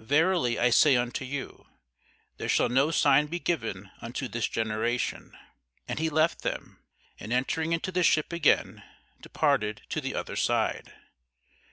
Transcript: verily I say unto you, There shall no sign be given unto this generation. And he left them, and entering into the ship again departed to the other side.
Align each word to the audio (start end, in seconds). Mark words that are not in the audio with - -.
verily 0.00 0.58
I 0.58 0.70
say 0.70 0.96
unto 0.96 1.24
you, 1.24 1.68
There 2.36 2.48
shall 2.48 2.68
no 2.68 2.90
sign 2.90 3.28
be 3.28 3.38
given 3.38 3.92
unto 4.00 4.26
this 4.26 4.48
generation. 4.48 5.38
And 5.86 6.00
he 6.00 6.10
left 6.10 6.42
them, 6.42 6.80
and 7.20 7.32
entering 7.32 7.72
into 7.72 7.92
the 7.92 8.02
ship 8.02 8.32
again 8.32 8.82
departed 9.20 9.82
to 9.90 10.00
the 10.00 10.16
other 10.16 10.34
side. 10.34 10.92